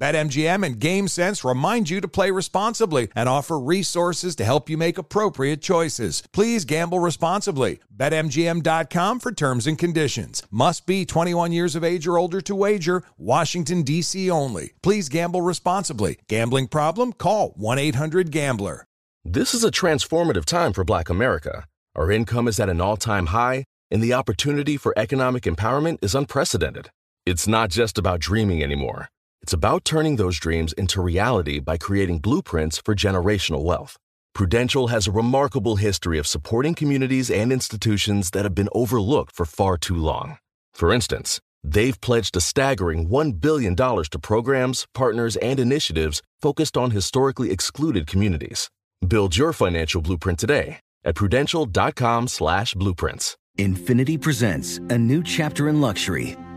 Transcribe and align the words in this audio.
BetMGM 0.00 0.64
and 0.64 0.80
GameSense 0.80 1.48
remind 1.48 1.90
you 1.90 2.00
to 2.00 2.08
play 2.08 2.30
responsibly 2.30 3.08
and 3.14 3.28
offer 3.28 3.60
resources 3.60 4.34
to 4.36 4.46
help 4.46 4.70
you 4.70 4.78
make 4.78 4.96
appropriate 4.96 5.60
choices. 5.60 6.22
Please 6.32 6.64
gamble 6.64 7.00
responsibly. 7.00 7.80
BetMGM.com 7.94 9.20
for 9.20 9.30
terms 9.30 9.66
and 9.66 9.78
conditions. 9.78 10.42
Must 10.50 10.86
be 10.86 11.04
21 11.04 11.52
years 11.52 11.76
of 11.76 11.84
age 11.84 12.06
or 12.06 12.16
older 12.16 12.40
to 12.40 12.54
wager. 12.54 13.02
Washington, 13.18 13.82
D.C. 13.82 14.30
only. 14.30 14.72
Please 14.82 15.10
gamble 15.10 15.42
responsibly. 15.42 16.16
Gambling 16.28 16.68
problem? 16.68 17.12
Call 17.12 17.50
1 17.56 17.78
800 17.78 18.30
Gambler. 18.30 18.86
This 19.22 19.52
is 19.52 19.64
a 19.64 19.70
transformative 19.70 20.46
time 20.46 20.72
for 20.72 20.82
Black 20.82 21.10
America. 21.10 21.66
Our 21.94 22.10
income 22.10 22.48
is 22.48 22.58
at 22.58 22.70
an 22.70 22.80
all 22.80 22.96
time 22.96 23.26
high, 23.26 23.64
and 23.90 24.02
the 24.02 24.14
opportunity 24.14 24.78
for 24.78 24.94
economic 24.96 25.42
empowerment 25.42 25.98
is 26.00 26.14
unprecedented. 26.14 26.88
It's 27.26 27.46
not 27.46 27.68
just 27.68 27.98
about 27.98 28.20
dreaming 28.20 28.62
anymore. 28.62 29.10
It's 29.42 29.52
about 29.52 29.84
turning 29.84 30.16
those 30.16 30.38
dreams 30.38 30.72
into 30.74 31.00
reality 31.00 31.60
by 31.60 31.78
creating 31.78 32.18
blueprints 32.18 32.78
for 32.78 32.94
generational 32.94 33.64
wealth. 33.64 33.96
Prudential 34.34 34.88
has 34.88 35.06
a 35.06 35.12
remarkable 35.12 35.76
history 35.76 36.18
of 36.18 36.26
supporting 36.26 36.74
communities 36.74 37.30
and 37.30 37.52
institutions 37.52 38.30
that 38.30 38.44
have 38.44 38.54
been 38.54 38.68
overlooked 38.72 39.34
for 39.34 39.46
far 39.46 39.76
too 39.76 39.96
long. 39.96 40.38
For 40.74 40.92
instance, 40.92 41.40
they've 41.64 42.00
pledged 42.00 42.36
a 42.36 42.40
staggering 42.40 43.08
$1 43.08 43.40
billion 43.40 43.74
to 43.76 44.18
programs, 44.22 44.86
partners, 44.94 45.36
and 45.36 45.58
initiatives 45.58 46.22
focused 46.40 46.76
on 46.76 46.90
historically 46.90 47.50
excluded 47.50 48.06
communities. 48.06 48.70
Build 49.06 49.36
your 49.36 49.52
financial 49.52 50.02
blueprint 50.02 50.38
today 50.38 50.80
at 51.04 51.14
prudential.com 51.14 52.28
slash 52.28 52.74
blueprints. 52.74 53.36
Infiniti 53.58 54.20
presents 54.20 54.78
a 54.90 54.96
new 54.98 55.22
chapter 55.22 55.68
in 55.68 55.80
luxury, 55.80 56.36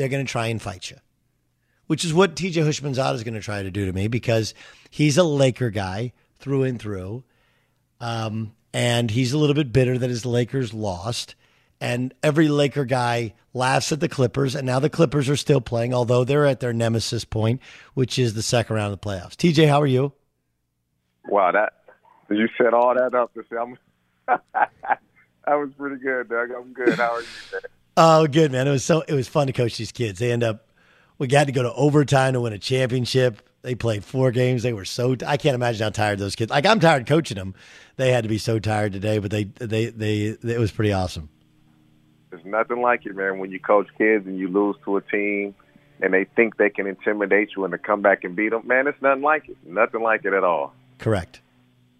They're 0.00 0.08
going 0.08 0.24
to 0.24 0.32
try 0.32 0.46
and 0.46 0.62
fight 0.62 0.90
you, 0.90 0.96
which 1.86 2.06
is 2.06 2.14
what 2.14 2.34
TJ 2.34 2.54
Houshmandzadeh 2.54 3.16
is 3.16 3.22
going 3.22 3.34
to 3.34 3.40
try 3.42 3.62
to 3.62 3.70
do 3.70 3.84
to 3.84 3.92
me 3.92 4.08
because 4.08 4.54
he's 4.88 5.18
a 5.18 5.22
Laker 5.22 5.68
guy 5.68 6.14
through 6.38 6.62
and 6.62 6.80
through. 6.80 7.22
Um, 8.00 8.54
and 8.72 9.10
he's 9.10 9.34
a 9.34 9.38
little 9.38 9.52
bit 9.52 9.74
bitter 9.74 9.98
that 9.98 10.08
his 10.08 10.24
Lakers 10.24 10.72
lost. 10.72 11.34
And 11.82 12.14
every 12.22 12.48
Laker 12.48 12.86
guy 12.86 13.34
laughs 13.52 13.92
at 13.92 14.00
the 14.00 14.08
Clippers. 14.08 14.54
And 14.54 14.64
now 14.64 14.78
the 14.78 14.88
Clippers 14.88 15.28
are 15.28 15.36
still 15.36 15.60
playing, 15.60 15.92
although 15.92 16.24
they're 16.24 16.46
at 16.46 16.60
their 16.60 16.72
nemesis 16.72 17.26
point, 17.26 17.60
which 17.92 18.18
is 18.18 18.32
the 18.32 18.40
second 18.40 18.76
round 18.76 18.94
of 18.94 19.00
the 19.02 19.06
playoffs. 19.06 19.34
TJ, 19.34 19.68
how 19.68 19.82
are 19.82 19.86
you? 19.86 20.14
Wow, 21.28 21.52
that 21.52 21.74
you 22.30 22.48
set 22.56 22.72
all 22.72 22.94
that 22.94 23.14
up 23.14 23.34
to 23.34 23.42
say 23.50 23.56
I'm 23.60 23.76
that 24.54 24.70
was 25.46 25.68
pretty 25.76 25.96
good, 26.02 26.30
Doug. 26.30 26.52
I'm 26.56 26.72
good. 26.72 26.96
How 26.96 27.16
are 27.16 27.20
you? 27.20 27.26
Oh, 27.96 28.26
good 28.26 28.52
man. 28.52 28.66
It 28.66 28.70
was 28.70 28.84
so 28.84 29.02
it 29.02 29.14
was 29.14 29.28
fun 29.28 29.46
to 29.46 29.52
coach 29.52 29.76
these 29.76 29.92
kids. 29.92 30.18
They 30.18 30.32
end 30.32 30.42
up 30.42 30.66
we 31.18 31.26
got 31.26 31.46
to 31.46 31.52
go 31.52 31.62
to 31.62 31.72
overtime 31.74 32.32
to 32.32 32.40
win 32.40 32.52
a 32.52 32.58
championship. 32.58 33.42
They 33.62 33.74
played 33.74 34.04
four 34.04 34.30
games. 34.30 34.62
They 34.62 34.72
were 34.72 34.86
so 34.86 35.16
I 35.26 35.36
can't 35.36 35.54
imagine 35.54 35.82
how 35.82 35.90
tired 35.90 36.18
those 36.18 36.34
kids. 36.34 36.50
Like 36.50 36.66
I'm 36.66 36.80
tired 36.80 37.06
coaching 37.06 37.36
them. 37.36 37.54
They 37.96 38.10
had 38.10 38.22
to 38.22 38.28
be 38.28 38.38
so 38.38 38.58
tired 38.58 38.92
today, 38.92 39.18
but 39.18 39.30
they 39.30 39.44
they 39.44 39.86
they, 39.86 40.36
they 40.40 40.54
it 40.54 40.58
was 40.58 40.72
pretty 40.72 40.92
awesome. 40.92 41.28
There's 42.30 42.44
nothing 42.44 42.80
like 42.80 43.04
it, 43.06 43.14
man. 43.14 43.38
When 43.38 43.50
you 43.50 43.60
coach 43.60 43.88
kids 43.98 44.26
and 44.26 44.38
you 44.38 44.48
lose 44.48 44.76
to 44.84 44.96
a 44.96 45.02
team 45.02 45.54
and 46.00 46.14
they 46.14 46.24
think 46.24 46.56
they 46.56 46.70
can 46.70 46.86
intimidate 46.86 47.50
you 47.54 47.64
and 47.64 47.72
to 47.72 47.78
come 47.78 48.00
back 48.00 48.24
and 48.24 48.34
beat 48.34 48.50
them, 48.50 48.66
man, 48.66 48.86
it's 48.86 49.02
nothing 49.02 49.22
like 49.22 49.48
it. 49.48 49.56
Nothing 49.66 50.02
like 50.02 50.24
it 50.24 50.32
at 50.32 50.44
all. 50.44 50.72
Correct. 50.98 51.40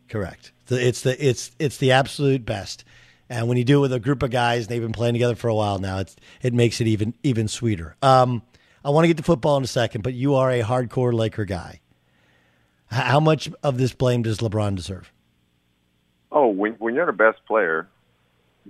Correct. 0.08 0.52
It's 0.68 1.02
the 1.02 1.28
it's 1.28 1.50
it's 1.58 1.76
the 1.76 1.92
absolute 1.92 2.46
best. 2.46 2.84
And 3.30 3.46
when 3.46 3.56
you 3.56 3.64
do 3.64 3.78
it 3.78 3.80
with 3.82 3.92
a 3.92 4.00
group 4.00 4.24
of 4.24 4.30
guys, 4.32 4.62
and 4.62 4.68
they've 4.68 4.82
been 4.82 4.92
playing 4.92 5.14
together 5.14 5.36
for 5.36 5.46
a 5.46 5.54
while 5.54 5.78
now. 5.78 6.00
It's, 6.00 6.16
it 6.42 6.52
makes 6.52 6.80
it 6.80 6.88
even 6.88 7.14
even 7.22 7.46
sweeter. 7.46 7.96
Um, 8.02 8.42
I 8.84 8.90
want 8.90 9.04
to 9.04 9.08
get 9.08 9.18
to 9.18 9.22
football 9.22 9.56
in 9.56 9.62
a 9.62 9.68
second, 9.68 10.02
but 10.02 10.14
you 10.14 10.34
are 10.34 10.50
a 10.50 10.62
hardcore 10.62 11.14
Laker 11.14 11.44
guy. 11.44 11.80
How 12.86 13.20
much 13.20 13.48
of 13.62 13.78
this 13.78 13.92
blame 13.92 14.22
does 14.22 14.38
LeBron 14.38 14.74
deserve? 14.74 15.12
Oh, 16.32 16.48
when 16.48 16.72
when 16.72 16.96
you're 16.96 17.06
the 17.06 17.12
best 17.12 17.38
player, 17.46 17.88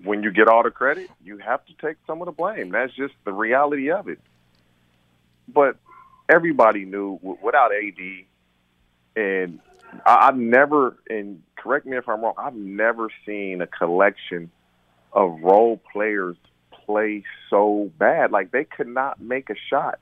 when 0.05 0.23
you 0.23 0.31
get 0.31 0.47
all 0.47 0.63
the 0.63 0.71
credit, 0.71 1.09
you 1.25 1.39
have 1.39 1.65
to 1.65 1.73
take 1.81 1.97
some 2.07 2.21
of 2.21 2.27
the 2.27 2.33
blame. 2.33 2.71
That's 2.71 2.93
just 2.95 3.15
the 3.25 3.33
reality 3.33 3.91
of 3.91 4.09
it. 4.09 4.21
But 5.49 5.77
everybody 6.29 6.85
knew 6.85 7.19
without 7.43 7.71
AD, 7.73 8.27
and 9.17 9.59
I've 10.05 10.37
never, 10.37 10.99
and 11.09 11.43
correct 11.61 11.87
me 11.87 11.97
if 11.97 12.09
I'm 12.09 12.23
wrong, 12.23 12.35
I've 12.39 12.55
never 12.55 13.09
seen 13.27 13.61
a 13.61 13.67
collection 13.67 14.51
of 15.13 15.41
role 15.41 15.81
players 15.93 16.37
play 16.87 17.25
so 17.49 17.91
bad. 17.99 18.33
Like 18.33 18.51
they 18.51 18.65
could 18.65 18.89
not 18.89 19.21
make 19.21 19.51
a 19.51 19.55
shot. 19.69 19.99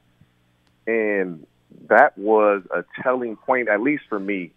And 0.86 1.46
that 1.88 2.16
was 2.16 2.62
a 2.74 2.84
telling 3.02 3.36
point, 3.36 3.68
at 3.68 3.80
least 3.80 4.04
for 4.08 4.18
me, 4.18 4.52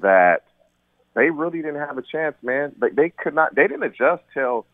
that 0.00 0.44
they 1.14 1.30
really 1.30 1.58
didn't 1.62 1.80
have 1.80 1.98
a 1.98 2.02
chance, 2.02 2.36
man. 2.42 2.74
They, 2.80 2.90
they 2.90 3.10
could 3.10 3.34
not, 3.34 3.54
they 3.54 3.66
didn't 3.68 3.84
adjust 3.84 4.22
till 4.34 4.66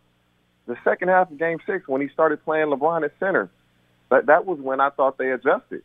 the 0.67 0.77
second 0.85 1.09
half 1.09 1.31
of 1.31 1.39
game 1.39 1.59
six 1.67 1.87
when 1.87 2.01
he 2.01 2.09
started 2.09 2.43
playing 2.45 2.69
LeBron 2.69 3.05
at 3.05 3.13
center. 3.21 3.51
That, 4.11 4.27
that 4.27 4.47
was 4.47 4.59
when 4.61 4.81
I 4.81 4.91
thought 4.91 5.19
they 5.19 5.31
adjusted. 5.31 5.83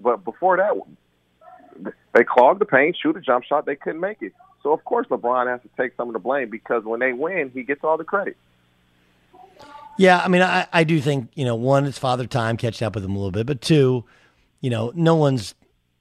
But 0.00 0.24
before 0.24 0.58
that, 0.58 1.92
they 2.14 2.24
clogged 2.24 2.60
the 2.60 2.64
paint, 2.64 2.96
shoot 3.00 3.16
a 3.16 3.20
jump 3.20 3.44
shot, 3.44 3.66
they 3.66 3.76
couldn't 3.76 4.00
make 4.00 4.22
it. 4.22 4.32
So 4.62 4.72
of 4.72 4.84
course 4.84 5.06
LeBron 5.08 5.46
has 5.46 5.60
to 5.62 5.68
take 5.80 5.94
some 5.96 6.08
of 6.08 6.12
the 6.12 6.18
blame 6.18 6.50
because 6.50 6.84
when 6.84 7.00
they 7.00 7.12
win, 7.12 7.50
he 7.52 7.62
gets 7.62 7.84
all 7.84 7.96
the 7.96 8.04
credit. 8.04 8.36
Yeah, 9.98 10.20
I 10.24 10.28
mean, 10.28 10.42
I, 10.42 10.66
I 10.72 10.84
do 10.84 11.00
think 11.00 11.30
you 11.34 11.44
know 11.44 11.56
one, 11.56 11.84
it's 11.84 11.98
father 11.98 12.26
time 12.26 12.56
catching 12.56 12.86
up 12.86 12.94
with 12.94 13.04
him 13.04 13.12
a 13.12 13.18
little 13.18 13.32
bit, 13.32 13.46
but 13.46 13.60
two, 13.60 14.04
you 14.60 14.70
know, 14.70 14.92
no 14.94 15.16
one's 15.16 15.54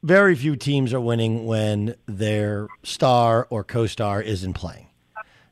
very 0.04 0.36
few 0.36 0.56
teams 0.56 0.94
are 0.94 1.01
winning 1.01 1.45
when 1.45 1.95
their 2.06 2.68
star 2.83 3.48
or 3.50 3.63
co-star 3.63 4.21
isn't 4.21 4.54
playing. 4.54 4.88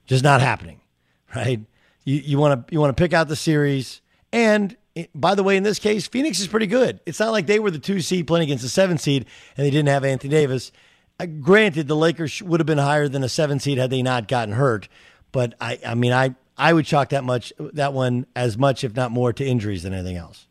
Just 0.06 0.24
not 0.24 0.42
happening, 0.42 0.80
right? 1.36 1.60
You 2.04 2.16
you 2.16 2.38
want 2.38 2.68
to 2.68 2.74
you 2.74 2.80
want 2.80 2.96
to 2.96 3.02
pick 3.02 3.14
out 3.14 3.28
the 3.28 3.36
series, 3.36 4.02
and 4.32 4.78
eh, 4.96 5.08
by 5.16 5.34
the 5.34 5.42
way, 5.42 5.58
in 5.58 5.64
this 5.64 5.80
case, 5.80 6.08
Phoenix 6.08 6.40
is 6.40 6.48
pretty 6.48 6.68
good. 6.68 7.00
It's 7.08 7.20
not 7.20 7.32
like 7.32 7.48
they 7.48 7.60
were 7.60 7.72
the 7.72 7.80
two 7.80 8.00
seed 8.00 8.28
playing 8.28 8.44
against 8.44 8.64
the 8.64 8.70
seven 8.70 9.00
seed 9.00 9.26
and 9.58 9.66
they 9.66 9.72
didn't 9.72 9.90
have 9.90 10.06
Anthony 10.06 10.30
Davis. 10.30 10.72
Uh, 11.20 11.26
granted, 11.26 11.88
the 11.88 11.96
Lakers 11.96 12.42
would 12.42 12.60
have 12.60 12.68
been 12.68 12.78
higher 12.78 13.08
than 13.08 13.24
a 13.24 13.30
seven 13.30 13.60
seed 13.60 13.78
had 13.78 13.90
they 13.90 14.02
not 14.02 14.28
gotten 14.28 14.54
hurt, 14.54 14.90
but 15.32 15.54
I, 15.62 15.80
I 15.86 15.96
mean, 15.96 16.12
I, 16.12 16.36
I 16.58 16.74
would 16.74 16.86
chalk 16.86 17.10
that 17.10 17.24
much 17.24 17.54
that 17.60 17.94
one 17.94 18.26
as 18.36 18.58
much, 18.58 18.84
if 18.84 18.96
not 18.96 19.12
more, 19.12 19.32
to 19.34 19.46
injuries 19.46 19.84
than 19.84 19.94
anything 19.94 20.18
else. 20.18 20.48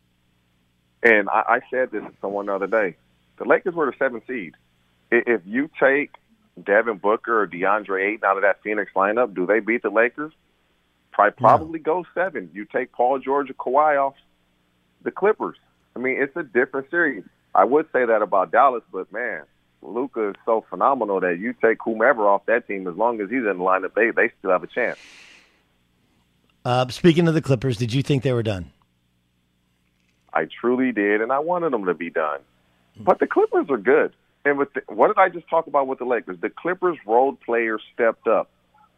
And 1.03 1.29
I, 1.29 1.43
I 1.47 1.59
said 1.69 1.91
this 1.91 2.01
to 2.01 2.11
someone 2.19 2.47
the 2.47 2.55
other 2.55 2.67
day: 2.67 2.95
the 3.37 3.45
Lakers 3.45 3.75
were 3.75 3.85
the 3.85 3.97
seven 3.97 4.21
seed. 4.25 4.55
If 5.11 5.41
you 5.45 5.69
take 5.79 6.15
Devin 6.61 6.97
Booker 6.97 7.41
or 7.41 7.47
DeAndre 7.47 8.13
Ayton 8.13 8.25
out 8.25 8.37
of 8.37 8.43
that 8.43 8.63
Phoenix 8.63 8.91
lineup, 8.95 9.35
do 9.35 9.45
they 9.45 9.59
beat 9.59 9.83
the 9.83 9.89
Lakers? 9.89 10.33
Probably, 11.11 11.39
probably 11.39 11.79
no. 11.79 11.83
go 11.83 12.05
seven. 12.13 12.49
You 12.53 12.65
take 12.65 12.91
Paul 12.91 13.19
George 13.19 13.49
or 13.49 13.53
Kawhi 13.53 14.03
off 14.03 14.15
the 15.03 15.11
Clippers. 15.11 15.57
I 15.95 15.99
mean, 15.99 16.21
it's 16.21 16.35
a 16.35 16.43
different 16.43 16.89
series. 16.89 17.23
I 17.53 17.63
would 17.63 17.85
say 17.93 18.05
that 18.05 18.21
about 18.21 18.51
Dallas, 18.51 18.83
but 18.91 19.11
man, 19.13 19.43
Luka 19.87 20.29
is 20.29 20.35
so 20.45 20.65
phenomenal 20.69 21.19
that 21.21 21.39
you 21.39 21.53
take 21.53 21.77
whomever 21.83 22.27
off 22.27 22.45
that 22.47 22.67
team, 22.67 22.87
as 22.87 22.95
long 22.95 23.21
as 23.21 23.29
he's 23.29 23.39
in 23.39 23.45
the 23.45 23.53
lineup, 23.53 23.93
they 23.93 24.11
they 24.11 24.31
still 24.39 24.51
have 24.51 24.63
a 24.63 24.67
chance. 24.67 24.97
Uh, 26.63 26.87
speaking 26.89 27.27
of 27.27 27.33
the 27.33 27.41
Clippers, 27.41 27.77
did 27.77 27.93
you 27.93 28.01
think 28.01 28.23
they 28.23 28.33
were 28.33 28.43
done? 28.43 28.71
I 30.33 30.47
truly 30.59 30.91
did, 30.91 31.21
and 31.21 31.31
I 31.31 31.39
wanted 31.39 31.71
them 31.71 31.85
to 31.85 31.93
be 31.93 32.09
done. 32.09 32.39
But 32.99 33.19
the 33.19 33.27
Clippers 33.27 33.67
are 33.69 33.77
good. 33.77 34.13
And 34.43 34.57
with 34.57 34.73
the, 34.73 34.81
what 34.87 35.07
did 35.07 35.17
I 35.17 35.29
just 35.29 35.49
talk 35.49 35.67
about 35.67 35.87
with 35.87 35.99
the 35.99 36.05
Lakers? 36.05 36.37
The 36.41 36.49
Clippers 36.49 36.97
role 37.05 37.33
players 37.33 37.81
stepped 37.93 38.27
up. 38.27 38.49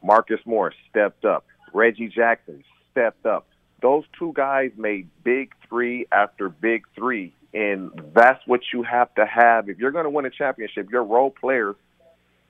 Marcus 0.03 0.39
Morris 0.45 0.75
stepped 0.89 1.25
up. 1.25 1.45
Reggie 1.73 2.09
Jackson 2.09 2.63
stepped 2.91 3.25
up. 3.25 3.47
Those 3.81 4.03
two 4.17 4.33
guys 4.35 4.71
made 4.75 5.07
big 5.23 5.53
three 5.69 6.07
after 6.11 6.49
big 6.49 6.85
three, 6.95 7.33
and 7.57 7.89
that's 8.13 8.39
what 8.45 8.61
you 8.71 8.83
have 8.83 9.13
to 9.15 9.25
have 9.25 9.67
if 9.67 9.79
you're 9.79 9.91
going 9.91 10.03
to 10.03 10.11
win 10.11 10.25
a 10.25 10.29
championship. 10.29 10.91
Your 10.91 11.03
role 11.03 11.31
players 11.31 11.75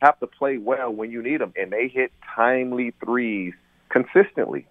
have 0.02 0.20
to 0.20 0.28
play 0.28 0.58
well 0.58 0.92
when 0.92 1.12
you 1.12 1.24
need 1.24 1.40
them, 1.40 1.54
and 1.56 1.72
they 1.72 1.88
hit 1.88 2.12
timely 2.36 2.94
threes 3.04 3.54
consistently. 3.88 4.68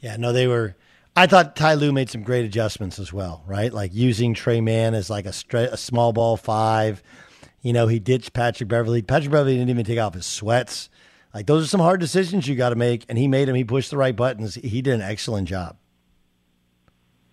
Yeah, 0.00 0.16
no, 0.16 0.32
they 0.32 0.46
were. 0.46 0.74
I 1.14 1.26
thought 1.26 1.54
Ty 1.54 1.74
Lue 1.74 1.92
made 1.92 2.08
some 2.08 2.22
great 2.22 2.46
adjustments 2.46 2.98
as 2.98 3.12
well, 3.12 3.44
right? 3.46 3.70
Like 3.70 3.92
using 3.92 4.32
Trey 4.32 4.62
Mann 4.62 4.94
as 4.94 5.10
like 5.10 5.26
a, 5.26 5.34
straight, 5.34 5.68
a 5.70 5.76
small 5.76 6.14
ball 6.14 6.38
five. 6.38 7.02
You 7.60 7.74
know, 7.74 7.88
he 7.88 7.98
ditched 7.98 8.32
Patrick 8.32 8.70
Beverley. 8.70 9.02
Patrick 9.02 9.32
Beverley 9.32 9.56
didn't 9.56 9.68
even 9.68 9.84
take 9.84 9.98
off 9.98 10.14
his 10.14 10.24
sweats. 10.24 10.88
Like 11.34 11.46
those 11.46 11.62
are 11.62 11.68
some 11.68 11.80
hard 11.80 12.00
decisions 12.00 12.48
you 12.48 12.54
got 12.54 12.70
to 12.70 12.76
make, 12.76 13.04
and 13.10 13.18
he 13.18 13.28
made 13.28 13.48
them. 13.48 13.54
He 13.54 13.64
pushed 13.64 13.90
the 13.90 13.98
right 13.98 14.16
buttons. 14.16 14.54
He 14.54 14.80
did 14.80 14.94
an 14.94 15.02
excellent 15.02 15.46
job. 15.46 15.76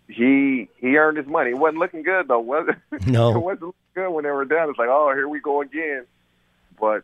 He 0.07 0.54
he 0.85 0.97
earned 0.97 1.17
his 1.17 1.25
money. 1.25 1.49
It 1.49 1.57
wasn't 1.57 1.79
looking 1.79 2.03
good 2.03 2.27
though, 2.27 2.39
was 2.39 2.67
it? 2.69 3.07
No, 3.07 3.35
it 3.35 3.39
wasn't 3.39 3.61
looking 3.61 3.73
good 3.95 4.09
when 4.11 4.23
they 4.23 4.29
were 4.29 4.45
down. 4.45 4.69
It's 4.69 4.77
like, 4.77 4.89
oh, 4.89 5.11
here 5.13 5.27
we 5.27 5.39
go 5.39 5.61
again. 5.61 6.05
But 6.79 7.03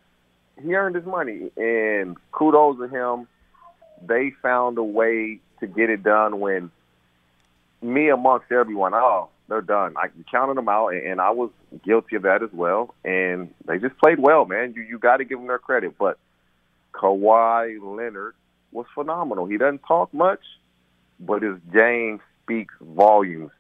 he 0.62 0.75
earned 0.75 0.95
his 0.95 1.06
money, 1.06 1.50
and 1.57 2.16
kudos 2.31 2.78
to 2.78 2.88
him. 2.88 3.28
They 4.06 4.31
found 4.42 4.78
a 4.78 4.83
way 4.83 5.39
to 5.60 5.68
get 5.68 5.89
it 5.89 6.04
done 6.04 6.39
when 6.39 6.72
me 7.81 8.10
amongst 8.10 8.51
everyone, 8.51 8.94
oh, 8.94 9.30
they're 9.48 9.62
done. 9.62 9.95
I 9.98 10.10
counted 10.31 10.57
them 10.57 10.69
out, 10.69 10.89
and 10.89 11.19
I 11.19 11.31
was 11.31 11.50
guilty 11.84 12.16
of 12.16 12.24
that 12.24 12.44
as 12.44 12.50
well. 12.54 12.94
And 13.04 13.54
they 13.66 13.80
just 13.80 13.98
played 13.98 14.19
well, 14.19 14.45
man. 14.45 14.74
You 14.75 14.84
you 14.84 15.00
got 15.00 15.18
to 15.18 15.25
give 15.25 15.39
them 15.39 15.48
their 15.48 15.60
credit. 15.60 15.98
But 15.98 16.19
Kawhi 16.94 17.80
Leonard 17.81 18.36
was 18.72 18.86
phenomenal. 18.94 19.48
He 19.48 19.57
doesn't 19.57 19.84
talk 19.88 20.13
much, 20.13 20.42
but 21.19 21.42
his 21.42 21.57
game 21.74 22.22
speaks 22.44 22.74
volumes. 22.80 23.51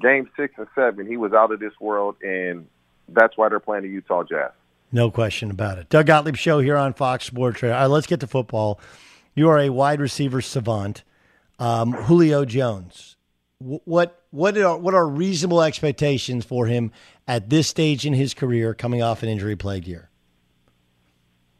Game 0.00 0.28
six 0.36 0.54
and 0.58 0.66
seven, 0.74 1.06
he 1.06 1.16
was 1.16 1.32
out 1.32 1.52
of 1.52 1.60
this 1.60 1.72
world, 1.80 2.16
and 2.22 2.66
that's 3.08 3.36
why 3.36 3.48
they're 3.48 3.60
playing 3.60 3.84
the 3.84 3.88
Utah 3.88 4.24
Jazz. 4.24 4.50
No 4.92 5.10
question 5.10 5.50
about 5.50 5.78
it. 5.78 5.88
Doug 5.88 6.06
Gottlieb 6.06 6.36
show 6.36 6.60
here 6.60 6.76
on 6.76 6.92
Fox 6.92 7.24
Sports. 7.24 7.62
All 7.62 7.70
right, 7.70 7.86
let's 7.86 8.06
get 8.06 8.20
to 8.20 8.26
football. 8.26 8.78
You 9.34 9.48
are 9.48 9.58
a 9.58 9.70
wide 9.70 10.00
receiver 10.00 10.40
savant. 10.40 11.02
Um, 11.58 11.92
Julio 11.92 12.44
Jones. 12.44 13.16
What 13.58 14.22
what 14.30 14.56
are 14.58 14.76
what 14.76 14.94
are 14.94 15.08
reasonable 15.08 15.62
expectations 15.62 16.44
for 16.44 16.66
him 16.66 16.92
at 17.26 17.48
this 17.48 17.68
stage 17.68 18.04
in 18.04 18.12
his 18.12 18.34
career, 18.34 18.74
coming 18.74 19.02
off 19.02 19.22
an 19.22 19.30
injury 19.30 19.56
plagued 19.56 19.86
year? 19.86 20.10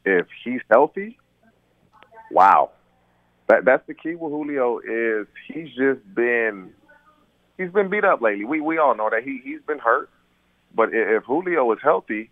If 0.04 0.26
he's 0.44 0.60
healthy, 0.70 1.18
wow, 2.30 2.70
that 3.48 3.64
that's 3.64 3.86
the 3.86 3.94
key 3.94 4.14
with 4.14 4.30
Julio 4.30 4.78
is 4.78 5.26
he's 5.48 5.68
just 5.68 6.00
been 6.14 6.72
he's 7.58 7.70
been 7.70 7.88
beat 7.88 8.04
up 8.04 8.20
lately. 8.20 8.44
We 8.44 8.60
we 8.60 8.78
all 8.78 8.94
know 8.94 9.10
that 9.10 9.22
he 9.22 9.40
he's 9.42 9.60
been 9.66 9.78
hurt, 9.78 10.10
but 10.74 10.90
if 10.92 11.24
Julio 11.24 11.72
is 11.72 11.78
healthy, 11.82 12.30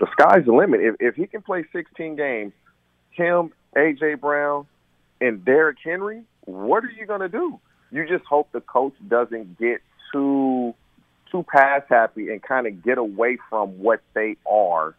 the 0.00 0.06
sky's 0.12 0.44
the 0.44 0.52
limit. 0.52 0.80
If 0.80 0.96
if 1.00 1.14
he 1.14 1.26
can 1.26 1.42
play 1.42 1.64
16 1.72 2.16
games, 2.16 2.52
him, 3.10 3.52
AJ 3.76 4.20
Brown, 4.20 4.66
and 5.20 5.44
Derrick 5.44 5.78
Henry, 5.82 6.22
what 6.44 6.84
are 6.84 6.90
you 6.90 7.06
going 7.06 7.20
to 7.20 7.28
do? 7.28 7.60
You 7.90 8.06
just 8.08 8.24
hope 8.24 8.50
the 8.52 8.60
coach 8.60 8.94
doesn't 9.06 9.58
get 9.58 9.80
too 10.12 10.74
too 11.30 11.44
pass 11.50 11.82
happy 11.88 12.30
and 12.30 12.42
kind 12.42 12.66
of 12.66 12.82
get 12.82 12.98
away 12.98 13.38
from 13.48 13.78
what 13.78 14.02
they 14.14 14.36
are 14.50 14.94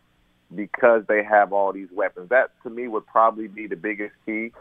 because 0.55 1.03
they 1.07 1.23
have 1.23 1.53
all 1.53 1.71
these 1.71 1.89
weapons. 1.91 2.29
That 2.29 2.51
to 2.63 2.69
me 2.69 2.87
would 2.87 3.05
probably 3.05 3.47
be 3.47 3.67
the 3.67 3.75
biggest 3.75 4.13
key 4.25 4.51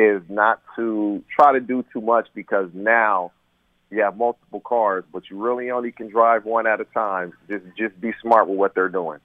is 0.00 0.22
not 0.28 0.62
to 0.76 1.22
try 1.34 1.52
to 1.52 1.60
do 1.60 1.84
too 1.92 2.00
much 2.00 2.28
because 2.34 2.70
now 2.72 3.32
you 3.90 4.02
have 4.02 4.16
multiple 4.16 4.60
cars, 4.60 5.04
but 5.12 5.28
you 5.28 5.36
really 5.36 5.70
only 5.70 5.92
can 5.92 6.08
drive 6.08 6.44
one 6.44 6.66
at 6.66 6.80
a 6.80 6.84
time. 6.84 7.32
Just 7.48 7.64
just 7.76 8.00
be 8.00 8.12
smart 8.22 8.48
with 8.48 8.58
what 8.58 8.74
they're 8.74 8.88
doing. 8.88 9.18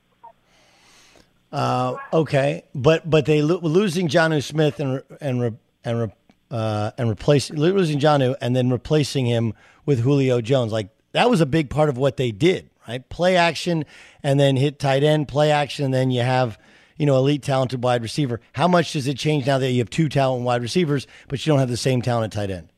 Uh, 1.51 1.95
okay, 2.11 2.63
but 2.73 3.09
but 3.09 3.25
they 3.25 3.41
lo- 3.41 3.59
losing 3.61 4.07
Jonnu 4.07 4.43
Smith 4.43 4.79
and 4.79 5.03
and 5.21 5.57
and 5.83 6.01
re, 6.01 6.07
uh, 6.51 6.91
and 6.97 7.09
replacing 7.09 7.57
losing 7.57 7.99
Jonnu 7.99 8.35
and 8.41 8.55
then 8.55 8.69
replacing 8.69 9.25
him 9.25 9.53
with 9.85 9.99
Julio 9.99 10.41
Jones. 10.41 10.71
Like 10.71 10.89
that 11.13 11.29
was 11.29 11.41
a 11.41 11.45
big 11.45 11.69
part 11.69 11.89
of 11.89 11.97
what 11.97 12.17
they 12.17 12.31
did, 12.31 12.69
right? 12.87 13.07
Play 13.07 13.37
action 13.37 13.85
and 14.23 14.39
then 14.39 14.55
hit 14.55 14.79
tight 14.79 15.03
end, 15.03 15.27
play 15.27 15.51
action, 15.51 15.85
and 15.85 15.93
then 15.93 16.11
you 16.11 16.21
have 16.21 16.57
you 16.97 17.05
know 17.05 17.17
elite 17.17 17.43
talented 17.43 17.83
wide 17.83 18.01
receiver. 18.01 18.39
How 18.53 18.67
much 18.67 18.93
does 18.93 19.07
it 19.07 19.17
change 19.17 19.45
now 19.45 19.57
that 19.57 19.71
you 19.71 19.79
have 19.79 19.89
two 19.89 20.09
talented 20.09 20.45
wide 20.45 20.61
receivers, 20.61 21.07
but 21.27 21.45
you 21.45 21.51
don't 21.51 21.59
have 21.59 21.69
the 21.69 21.77
same 21.77 22.01
talent 22.01 22.33
tight 22.33 22.51
end? 22.51 22.69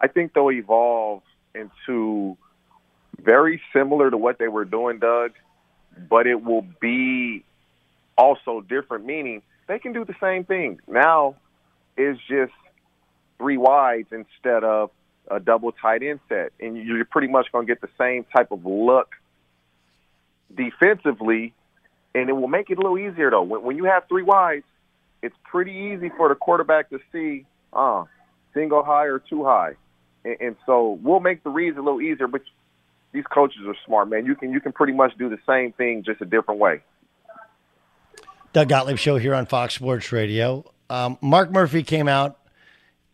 I 0.00 0.08
think 0.08 0.34
they'll 0.34 0.50
evolve 0.50 1.22
into 1.54 2.36
very 3.20 3.60
similar 3.72 4.10
to 4.10 4.16
what 4.16 4.38
they 4.38 4.48
were 4.48 4.64
doing, 4.64 4.98
Doug, 4.98 5.32
but 6.10 6.26
it 6.26 6.42
will 6.42 6.66
be 6.80 7.44
also 8.18 8.60
different, 8.60 9.06
meaning 9.06 9.42
they 9.66 9.78
can 9.78 9.92
do 9.92 10.04
the 10.04 10.14
same 10.20 10.44
thing. 10.44 10.80
Now 10.86 11.36
is 11.96 12.18
just 12.28 12.52
three 13.38 13.56
wides 13.56 14.08
instead 14.10 14.64
of 14.64 14.90
a 15.30 15.40
double 15.40 15.72
tight 15.72 16.02
end 16.02 16.20
set, 16.28 16.52
and 16.60 16.76
you're 16.76 17.04
pretty 17.04 17.28
much 17.28 17.50
going 17.52 17.66
to 17.66 17.70
get 17.70 17.80
the 17.80 17.88
same 17.98 18.24
type 18.24 18.50
of 18.50 18.66
look 18.66 19.14
defensively, 20.54 21.54
and 22.14 22.28
it 22.28 22.32
will 22.32 22.48
make 22.48 22.70
it 22.70 22.78
a 22.78 22.80
little 22.80 22.98
easier 22.98 23.30
though. 23.30 23.42
When, 23.42 23.62
when 23.62 23.76
you 23.76 23.84
have 23.84 24.04
three 24.08 24.22
wides, 24.22 24.64
it's 25.22 25.34
pretty 25.44 25.72
easy 25.72 26.10
for 26.16 26.28
the 26.28 26.34
quarterback 26.34 26.90
to 26.90 26.98
see, 27.12 27.46
uh, 27.72 28.04
single 28.52 28.84
high 28.84 29.06
or 29.06 29.18
two 29.18 29.44
high, 29.44 29.72
and, 30.24 30.36
and 30.40 30.56
so 30.66 30.98
we'll 31.02 31.20
make 31.20 31.42
the 31.42 31.50
reads 31.50 31.76
a 31.76 31.80
little 31.80 32.00
easier. 32.00 32.26
But 32.26 32.42
these 33.12 33.24
coaches 33.24 33.62
are 33.66 33.76
smart, 33.86 34.08
man. 34.08 34.26
You 34.26 34.34
can 34.34 34.52
you 34.52 34.60
can 34.60 34.72
pretty 34.72 34.92
much 34.92 35.16
do 35.18 35.28
the 35.28 35.38
same 35.46 35.72
thing 35.72 36.02
just 36.04 36.20
a 36.20 36.26
different 36.26 36.60
way. 36.60 36.80
Doug 38.52 38.68
Gottlieb 38.68 38.98
show 38.98 39.16
here 39.16 39.34
on 39.34 39.46
Fox 39.46 39.74
Sports 39.74 40.12
Radio. 40.12 40.64
Um, 40.88 41.18
Mark 41.20 41.50
Murphy 41.50 41.82
came 41.82 42.06
out 42.06 42.38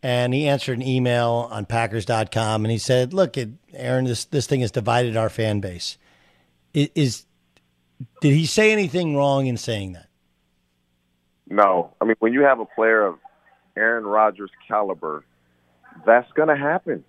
and 0.03 0.33
he 0.33 0.47
answered 0.47 0.77
an 0.77 0.87
email 0.87 1.47
on 1.51 1.65
Packers.com 1.65 2.65
and 2.65 2.71
he 2.71 2.77
said, 2.77 3.13
"Look, 3.13 3.37
it, 3.37 3.49
Aaron, 3.73 4.05
this 4.05 4.25
this 4.25 4.47
thing 4.47 4.61
has 4.61 4.71
divided 4.71 5.17
our 5.17 5.29
fan 5.29 5.59
base. 5.59 5.97
Is, 6.73 6.89
is 6.95 7.25
did 8.21 8.33
he 8.33 8.45
say 8.45 8.71
anything 8.71 9.15
wrong 9.15 9.47
in 9.47 9.57
saying 9.57 9.93
that?" 9.93 10.07
No, 11.49 11.93
I 11.99 12.05
mean 12.05 12.15
when 12.19 12.33
you 12.33 12.41
have 12.41 12.59
a 12.59 12.65
player 12.65 13.05
of 13.05 13.19
Aaron 13.75 14.05
Rodgers' 14.05 14.51
caliber, 14.67 15.23
that's 16.05 16.31
going 16.33 16.49
to 16.49 16.57
happen. 16.57 17.03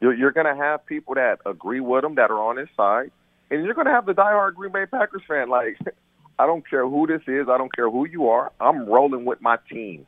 You're, 0.00 0.14
you're 0.14 0.32
going 0.32 0.46
to 0.46 0.56
have 0.56 0.84
people 0.84 1.14
that 1.14 1.40
agree 1.46 1.80
with 1.80 2.04
him 2.04 2.16
that 2.16 2.30
are 2.30 2.40
on 2.40 2.56
his 2.58 2.68
side, 2.76 3.10
and 3.50 3.64
you're 3.64 3.74
going 3.74 3.86
to 3.86 3.92
have 3.92 4.06
the 4.06 4.12
diehard 4.12 4.54
Green 4.54 4.72
Bay 4.72 4.86
Packers 4.86 5.22
fan 5.26 5.48
like 5.48 5.78
I 6.38 6.46
don't 6.46 6.68
care 6.68 6.86
who 6.86 7.06
this 7.06 7.22
is. 7.26 7.48
I 7.48 7.56
don't 7.56 7.74
care 7.74 7.90
who 7.90 8.06
you 8.06 8.28
are. 8.28 8.52
I'm 8.60 8.86
rolling 8.86 9.24
with 9.24 9.40
my 9.40 9.58
team. 9.70 10.06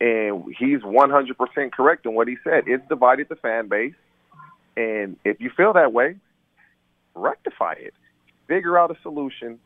And 0.00 0.44
he's 0.58 0.80
100% 0.80 1.72
correct 1.72 2.06
in 2.06 2.14
what 2.14 2.28
he 2.28 2.36
said. 2.42 2.64
It's 2.66 2.86
divided 2.88 3.28
the 3.28 3.36
fan 3.36 3.68
base. 3.68 3.94
And 4.76 5.16
if 5.24 5.40
you 5.40 5.50
feel 5.56 5.72
that 5.74 5.92
way, 5.92 6.16
rectify 7.14 7.74
it. 7.78 7.94
Figure 8.46 8.78
out 8.78 8.90
a 8.90 8.96
solution 9.02 9.58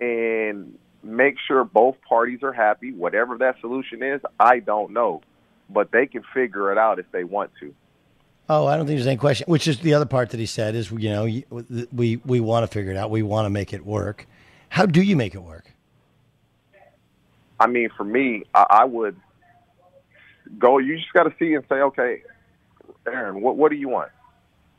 and 0.00 0.78
make 1.02 1.36
sure 1.46 1.64
both 1.64 1.96
parties 2.08 2.42
are 2.42 2.52
happy. 2.52 2.92
Whatever 2.92 3.38
that 3.38 3.60
solution 3.60 4.02
is, 4.02 4.20
I 4.38 4.58
don't 4.60 4.92
know. 4.92 5.22
But 5.68 5.92
they 5.92 6.06
can 6.06 6.22
figure 6.34 6.72
it 6.72 6.78
out 6.78 6.98
if 6.98 7.10
they 7.12 7.24
want 7.24 7.52
to. 7.60 7.74
Oh, 8.48 8.66
I 8.66 8.76
don't 8.76 8.86
think 8.86 8.98
there's 8.98 9.06
any 9.06 9.16
question. 9.16 9.44
Which 9.48 9.68
is 9.68 9.78
the 9.78 9.94
other 9.94 10.06
part 10.06 10.30
that 10.30 10.40
he 10.40 10.46
said 10.46 10.74
is, 10.74 10.90
you 10.90 11.10
know, 11.10 11.24
we 11.92 12.16
we 12.16 12.40
want 12.40 12.64
to 12.64 12.66
figure 12.66 12.90
it 12.90 12.96
out. 12.96 13.08
We 13.08 13.22
want 13.22 13.46
to 13.46 13.50
make 13.50 13.72
it 13.72 13.86
work. 13.86 14.26
How 14.68 14.86
do 14.86 15.00
you 15.00 15.14
make 15.14 15.36
it 15.36 15.42
work? 15.42 15.70
I 17.60 17.68
mean, 17.68 17.90
for 17.96 18.02
me, 18.02 18.44
I, 18.52 18.66
I 18.70 18.84
would 18.86 19.14
go. 20.58 20.78
You 20.78 20.96
just 20.96 21.12
got 21.12 21.24
to 21.24 21.34
see 21.38 21.54
and 21.54 21.64
say, 21.68 21.76
okay, 21.76 22.22
Aaron, 23.06 23.40
what 23.40 23.56
what 23.56 23.70
do 23.70 23.76
you 23.76 23.88
want? 23.88 24.10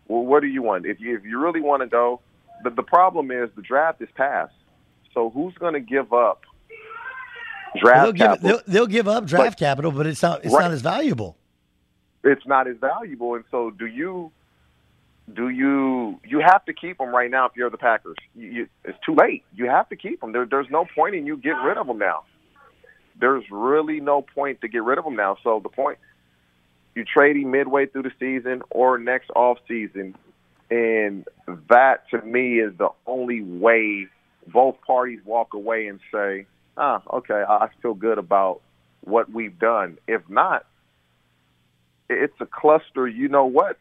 Well, 0.08 0.26
what 0.26 0.42
do 0.42 0.48
you 0.48 0.62
want? 0.62 0.86
If 0.86 1.00
you 1.00 1.16
if 1.16 1.24
you 1.24 1.40
really 1.40 1.62
want 1.62 1.82
to 1.82 1.88
go, 1.88 2.20
the 2.64 2.70
the 2.70 2.84
problem 2.84 3.32
is 3.32 3.50
the 3.56 3.62
draft 3.62 4.02
is 4.02 4.10
passed. 4.16 4.54
So 5.14 5.30
who's 5.30 5.54
going 5.56 5.74
to 5.74 5.80
give 5.80 6.14
up 6.14 6.44
draft 7.80 8.04
they'll 8.04 8.14
capital? 8.14 8.36
Give, 8.36 8.66
they'll, 8.66 8.74
they'll, 8.74 8.88
give 8.88 9.08
up 9.08 9.26
draft 9.26 9.52
but, 9.52 9.58
capital, 9.58 9.92
but 9.92 10.08
it's 10.08 10.22
not 10.22 10.44
it's 10.44 10.54
right. 10.54 10.64
not 10.64 10.72
as 10.72 10.82
valuable. 10.82 11.38
It's 12.24 12.46
not 12.46 12.68
as 12.68 12.78
valuable, 12.78 13.36
and 13.36 13.44
so 13.52 13.72
do 13.72 13.86
you? 13.86 14.32
Do 15.34 15.50
you 15.50 16.20
you 16.28 16.40
have 16.40 16.66
to 16.66 16.74
keep 16.74 16.98
them 16.98 17.10
right 17.16 17.32
now 17.32 17.46
if 17.46 17.54
you're 17.56 17.70
the 17.70 17.78
Packers? 17.78 18.18
You, 18.36 18.48
you, 18.50 18.68
it's 18.84 18.98
too 19.06 19.16
late. 19.16 19.44
You 19.54 19.68
have 19.68 19.88
to 19.90 19.96
keep 19.96 20.20
them. 20.20 20.34
There, 20.34 20.46
there's 20.46 20.70
no 20.70 20.86
point 20.94 21.16
in 21.16 21.26
you 21.26 21.38
getting 21.38 21.62
rid 21.64 21.78
of 21.78 21.88
them 21.88 22.00
now. 22.00 22.24
There's 23.20 23.44
really 23.50 24.02
no 24.02 24.24
point 24.24 24.62
to 24.62 24.68
get 24.68 24.84
rid 24.84 24.98
of 24.98 25.06
them 25.06 25.16
now. 25.16 25.38
So 25.44 25.60
the 25.62 25.70
point 25.70 26.00
you 26.96 27.06
trade 27.06 27.38
him 27.38 27.52
midway 27.52 27.86
through 27.86 28.04
the 28.04 28.12
season 28.20 28.62
or 28.70 28.98
next 28.98 29.30
off 29.36 29.60
season, 29.68 30.16
and 30.72 31.26
that 31.70 32.10
to 32.10 32.22
me 32.22 32.60
is 32.60 32.74
the 32.78 32.90
only 33.06 33.42
way 33.44 34.08
both 34.48 34.78
parties 34.88 35.20
walk 35.26 35.54
away 35.54 35.88
and 35.88 36.00
say, 36.12 36.48
"Ah, 36.78 37.04
okay, 37.14 37.44
I 37.48 37.68
feel 37.82 37.94
good 37.94 38.18
about 38.18 38.62
what 39.02 39.30
we've 39.30 39.60
done." 39.60 39.98
If 40.08 40.28
not, 40.30 40.66
it's 42.10 42.40
a 42.40 42.46
cluster. 42.46 43.08
You 43.08 43.28
know 43.28 43.46
what? 43.46 43.78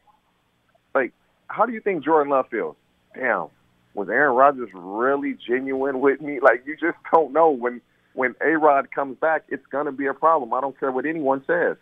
Like, 0.94 1.12
how 1.47 1.64
do 1.64 1.73
you 1.73 1.80
think 1.80 2.04
Jordan 2.04 2.30
Love 2.32 2.49
feels? 2.50 2.76
Damn, 3.14 3.49
was 3.94 4.09
Aaron 4.09 4.35
Rodgers 4.35 4.70
really 4.75 5.35
genuine 5.35 6.00
with 6.00 6.20
me? 6.20 6.40
Like, 6.40 6.66
you 6.66 6.76
just 6.76 6.99
don't 7.12 7.32
know 7.32 7.50
when 7.50 7.80
when 8.14 8.35
A 8.44 8.59
Rod 8.59 8.90
comes 8.90 9.16
back, 9.18 9.44
it's 9.49 9.66
going 9.66 9.87
to 9.87 9.92
be 9.92 10.06
a 10.06 10.14
problem. 10.14 10.52
I 10.52 10.61
don't 10.61 10.78
care 10.78 10.90
what 10.90 11.06
anyone 11.06 11.44
says. 11.47 11.76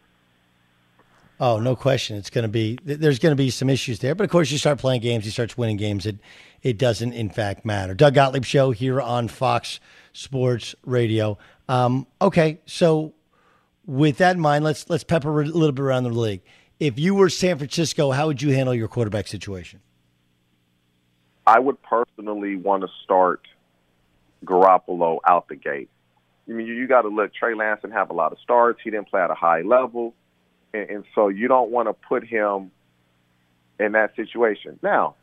Oh, 1.41 1.61
no 1.61 1.77
question. 1.77 2.17
It's 2.17 2.31
going 2.31 2.43
to 2.43 2.49
be 2.49 2.79
there's 2.83 3.19
going 3.19 3.33
to 3.33 3.37
be 3.37 3.51
some 3.51 3.71
issues 3.71 4.01
there, 4.01 4.15
but 4.15 4.25
of 4.25 4.31
course, 4.31 4.51
you 4.51 4.59
start 4.59 4.79
playing 4.79 5.01
games, 5.01 5.25
he 5.25 5.31
starts 5.31 5.57
winning 5.57 5.77
games. 5.77 6.05
It 6.05 6.17
it 6.63 6.79
doesn't, 6.79 7.13
in 7.13 7.31
fact, 7.31 7.65
matter. 7.65 7.95
Doug 7.95 8.15
Gottlieb 8.15 8.45
show 8.45 8.73
here 8.73 9.01
on 9.01 9.29
Fox 9.29 9.79
Sports 10.13 10.75
Radio. 10.85 11.39
Um, 11.69 12.07
okay, 12.21 12.61
so 12.67 13.15
with 13.87 14.19
that 14.19 14.35
in 14.35 14.43
mind, 14.43 14.65
let's 14.65 14.91
let's 14.91 15.05
pepper 15.05 15.41
a 15.41 15.45
little 15.45 15.73
bit 15.73 15.83
around 15.83 16.05
the 16.05 16.11
league. 16.11 16.43
If 16.81 16.99
you 16.99 17.15
were 17.15 17.29
San 17.29 17.59
Francisco, 17.59 18.11
how 18.11 18.27
would 18.27 18.43
you 18.43 18.53
handle 18.53 18.75
your 18.75 18.89
quarterback 18.89 19.29
situation? 19.29 19.81
I 21.47 21.61
would 21.61 21.81
personally 21.83 22.57
want 22.57 22.83
to 22.83 22.89
start 23.05 23.47
Garoppolo 24.45 25.19
out 25.27 25.49
the 25.49 25.57
gate. 25.57 25.89
I 26.49 26.53
mean, 26.53 26.67
you, 26.67 26.75
you 26.75 26.87
got 26.87 27.03
to 27.03 27.09
let 27.09 27.33
Trey 27.35 27.55
Lance 27.55 27.81
have 27.93 28.11
a 28.11 28.13
lot 28.13 28.33
of 28.33 28.39
starts. 28.41 28.81
He 28.83 28.91
didn't 28.91 29.09
play 29.09 29.21
at 29.21 29.31
a 29.31 29.35
high 29.35 29.63
level 29.63 30.15
and, 30.73 30.91
and 30.91 31.05
so 31.15 31.29
you 31.29 31.49
don't 31.49 31.71
want 31.71 31.89
to 31.89 31.93
put 31.93 32.25
him 32.25 32.71
in 33.79 33.93
that 33.93 34.15
situation. 34.17 34.79
Now, 34.83 35.15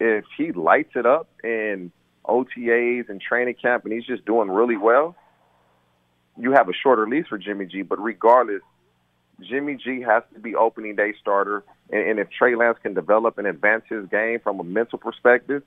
if 0.00 0.24
he 0.36 0.52
lights 0.52 0.92
it 0.94 1.06
up 1.06 1.28
in 1.42 1.90
OTAs 2.24 3.08
and 3.08 3.20
training 3.20 3.56
camp 3.60 3.84
and 3.84 3.92
he's 3.92 4.04
just 4.04 4.24
doing 4.24 4.50
really 4.50 4.76
well, 4.76 5.16
you 6.36 6.52
have 6.52 6.68
a 6.68 6.72
shorter 6.72 7.08
lease 7.08 7.26
for 7.28 7.38
Jimmy 7.38 7.66
G. 7.66 7.82
But 7.82 8.00
regardless, 8.00 8.62
Jimmy 9.40 9.76
G 9.76 10.02
has 10.02 10.22
to 10.34 10.40
be 10.40 10.54
opening 10.54 10.94
day 10.94 11.14
starter. 11.20 11.64
And, 11.90 12.10
and 12.10 12.18
if 12.20 12.28
Trey 12.30 12.54
Lance 12.54 12.78
can 12.82 12.94
develop 12.94 13.38
and 13.38 13.46
advance 13.46 13.84
his 13.88 14.06
game 14.06 14.38
from 14.40 14.60
a 14.60 14.64
mental 14.64 14.98
perspective, 14.98 15.62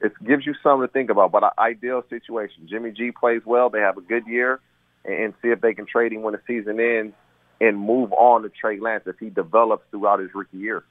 it 0.00 0.12
gives 0.24 0.44
you 0.44 0.54
something 0.62 0.86
to 0.86 0.92
think 0.92 1.10
about. 1.10 1.30
But 1.30 1.44
an 1.44 1.50
ideal 1.58 2.02
situation. 2.10 2.66
Jimmy 2.68 2.90
G 2.90 3.12
plays 3.12 3.42
well. 3.44 3.70
They 3.70 3.80
have 3.80 3.96
a 3.96 4.02
good 4.02 4.26
year 4.26 4.60
and 5.04 5.32
see 5.40 5.48
if 5.48 5.60
they 5.60 5.72
can 5.72 5.86
trade 5.86 6.12
him 6.12 6.22
when 6.22 6.32
the 6.32 6.40
season 6.46 6.80
ends 6.80 7.14
and 7.60 7.78
move 7.78 8.12
on 8.12 8.42
to 8.42 8.48
Trey 8.48 8.78
Lance 8.80 9.04
if 9.06 9.18
he 9.18 9.30
develops 9.30 9.84
throughout 9.90 10.20
his 10.20 10.30
rookie 10.34 10.58
year. 10.58 10.84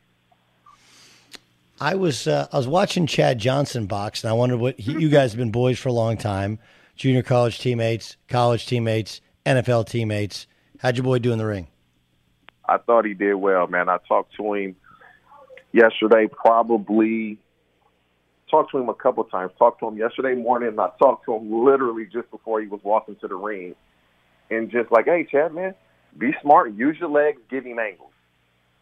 I 1.80 1.96
was 1.96 2.28
uh, 2.28 2.48
I 2.54 2.58
was 2.58 2.68
watching 2.68 3.06
Chad 3.06 3.38
Johnson 3.38 3.86
box, 3.86 4.24
and 4.24 4.30
I 4.32 4.34
wondered 4.34 4.58
what 4.58 4.80
he, 4.80 4.94
you 4.94 5.10
guys 5.10 5.32
have 5.32 5.40
been 5.40 5.52
boys 5.52 5.78
for 5.78 5.90
a 5.90 5.94
long 5.94 6.16
time, 6.18 6.60
junior 6.96 7.22
college 7.22 7.60
teammates, 7.60 8.16
college 8.30 8.66
teammates, 8.66 9.20
NFL 9.46 9.88
teammates. 9.88 10.48
How'd 10.80 10.98
your 10.98 11.04
boy 11.04 11.20
do 11.20 11.34
in 11.34 11.38
the 11.38 11.46
ring? 11.46 11.68
I 12.68 12.78
thought 12.78 13.06
he 13.06 13.14
did 13.14 13.36
well, 13.36 13.68
man. 13.68 13.90
I 13.90 13.98
talked 14.08 14.36
to 14.38 14.54
him 14.54 14.76
yesterday, 15.74 16.28
probably 16.28 17.38
talked 18.50 18.72
to 18.72 18.78
him 18.78 18.90
a 18.90 18.94
couple 18.94 19.24
times. 19.26 19.52
Talked 19.60 19.82
to 19.82 19.88
him 19.88 19.98
yesterday 19.98 20.36
morning, 20.36 20.70
and 20.70 20.80
I 20.80 20.90
talked 20.98 21.26
to 21.26 21.36
him 21.36 21.66
literally 21.66 22.06
just 22.06 22.32
before 22.32 22.62
he 22.62 22.68
was 22.68 22.80
walking 22.84 23.18
to 23.18 23.28
the 23.28 23.36
ring, 23.36 23.76
and 24.50 24.72
just 24.72 24.92
like, 24.92 25.06
hey, 25.06 25.28
Chad, 25.30 25.54
man, 25.54 25.76
be 26.18 26.34
smart. 26.42 26.74
Use 26.74 26.98
your 27.00 27.10
legs. 27.10 27.40
Give 27.50 27.66
him 27.66 27.80
angles. 27.80 28.12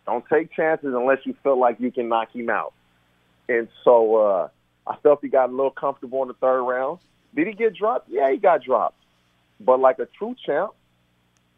Don't 0.06 0.24
take 0.32 0.52
chances 0.52 0.94
unless 0.94 1.20
you 1.26 1.36
feel 1.44 1.60
like 1.60 1.80
you 1.80 1.92
can 1.92 2.10
knock 2.10 2.34
him 2.34 2.50
out. 2.50 2.74
And 3.48 3.68
so 3.84 4.16
uh, 4.16 4.50
I 4.86 4.96
felt 4.98 5.20
he 5.22 5.30
got 5.30 5.50
a 5.50 5.52
little 5.52 5.72
comfortable 5.72 6.22
in 6.22 6.28
the 6.28 6.34
third 6.36 6.64
round. 6.64 7.00
Did 7.36 7.48
he 7.48 7.54
get 7.54 7.76
dropped? 7.76 8.10
Yeah, 8.10 8.32
he 8.32 8.38
got 8.38 8.64
dropped. 8.64 8.98
But 9.60 9.80
like 9.80 10.00
a 10.00 10.06
true 10.06 10.36
champ, 10.46 10.72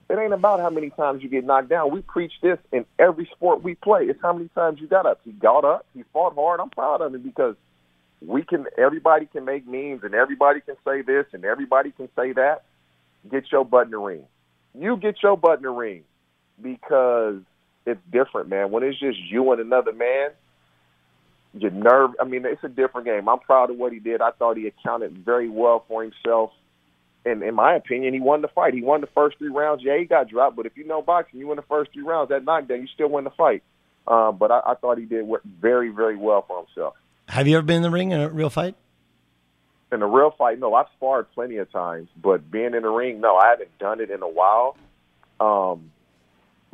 it 0.10 0.17
ain't 0.20 0.34
about 0.34 0.60
how 0.60 0.70
many 0.70 0.91
times 0.91 1.24
you 1.24 1.29
get 1.29 1.44
knocked 1.44 1.70
down. 1.70 1.91
We 1.91 2.01
preach 2.01 2.34
this 2.41 2.60
in 2.72 2.86
every 3.00 3.27
sport 3.34 3.63
we 3.63 3.74
play. 3.75 4.03
It's 4.03 4.22
how 4.22 4.34
many 4.34 4.50
times 4.50 4.79
you 4.79 4.88
got 4.88 5.05
up. 5.08 5.22
He 5.25 5.32
got 5.32 5.65
up. 5.65 5.86
He 5.96 6.03
fought 6.13 6.36
hard. 6.36 6.60
I'm 6.60 6.70
proud 6.70 7.01
of 7.01 7.13
him 7.13 7.22
because 7.22 7.55
we 8.22 8.44
can. 8.44 8.65
Everybody 8.77 9.25
can 9.25 9.46
make 9.46 9.67
memes, 9.67 10.03
and 10.03 10.13
everybody 10.13 10.62
can 10.62 10.75
say 10.86 11.01
this, 11.01 11.25
and 11.34 11.44
everybody 11.44 11.91
can 11.91 12.08
say 12.15 12.34
that. 12.34 12.63
Get 13.29 13.51
your 13.51 13.65
butt 13.65 13.86
in 13.86 13.91
the 13.91 13.98
ring 13.98 14.25
you 14.77 14.98
get 14.98 15.22
your 15.24 15.38
butt 15.38 15.58
in 15.58 15.63
the 15.63 15.70
ring 15.70 16.03
because 16.62 17.41
it's 17.86 18.01
different, 18.12 18.50
man. 18.50 18.72
When 18.72 18.84
it's 18.84 19.00
just 19.00 19.20
you 19.20 19.51
and 19.51 19.62
another 19.62 19.94
man, 19.94 20.29
your 21.53 21.72
nerve. 21.72 22.12
I 22.20 22.25
mean, 22.25 22.46
it's 22.46 22.63
a 22.63 22.70
different 22.70 23.08
game. 23.08 23.29
I'm 23.29 23.39
proud 23.39 23.70
of 23.70 23.77
what 23.77 23.94
he 23.94 24.00
did. 24.00 24.22
I 24.22 24.32
thought 24.32 24.58
he 24.58 24.67
accounted 24.67 25.17
very 25.17 25.50
well 25.50 25.86
for 25.88 26.03
himself. 26.03 26.51
And 27.25 27.41
in 27.41 27.55
my 27.55 27.75
opinion, 27.75 28.13
he 28.13 28.20
won 28.20 28.41
the 28.41 28.48
fight. 28.50 28.74
He 28.74 28.82
won 28.82 29.01
the 29.01 29.08
first 29.08 29.38
three 29.39 29.50
rounds. 29.50 29.82
Yeah, 29.84 29.98
he 29.98 30.05
got 30.05 30.29
dropped, 30.29 30.55
but 30.55 30.65
if 30.65 30.77
you 30.77 30.86
know 30.86 31.01
boxing, 31.01 31.39
you 31.39 31.48
win 31.48 31.55
the 31.55 31.63
first 31.63 31.91
three 31.94 32.03
rounds. 32.03 32.29
That 32.29 32.44
knockdown, 32.44 32.82
you 32.82 32.88
still 32.94 33.10
win 33.10 33.24
the 33.24 33.32
fight. 33.32 33.63
Um, 34.08 34.38
but 34.38 34.51
I, 34.51 34.62
I 34.65 34.75
thought 34.75 35.00
he 35.00 35.05
did 35.05 35.25
work 35.25 35.41
very, 35.44 35.89
very 35.89 36.15
well 36.15 36.46
for 36.48 36.63
himself. 36.63 36.94
Have 37.27 37.48
you 37.48 37.58
ever 37.58 37.65
been 37.65 37.77
in 37.77 37.82
the 37.82 37.89
ring 37.89 38.12
in 38.12 38.20
a 38.20 38.29
real 38.29 38.51
fight? 38.51 38.75
In 39.91 40.01
a 40.01 40.07
real 40.07 40.31
fight, 40.31 40.59
no, 40.59 40.73
I've 40.73 40.87
sparred 40.95 41.31
plenty 41.33 41.57
of 41.57 41.71
times, 41.71 42.09
but 42.21 42.49
being 42.49 42.73
in 42.73 42.81
the 42.81 42.89
ring, 42.89 43.21
no, 43.21 43.35
I 43.35 43.49
haven't 43.49 43.77
done 43.79 44.01
it 44.01 44.09
in 44.09 44.21
a 44.21 44.27
while. 44.27 44.75
Um, 45.39 45.91